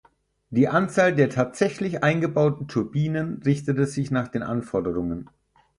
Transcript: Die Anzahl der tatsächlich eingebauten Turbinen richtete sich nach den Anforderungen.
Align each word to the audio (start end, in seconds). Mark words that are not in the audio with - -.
Die 0.49 0.67
Anzahl 0.67 1.13
der 1.13 1.29
tatsächlich 1.29 2.01
eingebauten 2.03 2.67
Turbinen 2.67 3.39
richtete 3.45 3.85
sich 3.85 4.09
nach 4.09 4.29
den 4.29 4.41
Anforderungen. 4.41 5.29